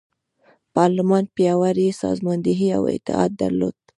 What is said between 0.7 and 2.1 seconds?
پارلمان پیاوړې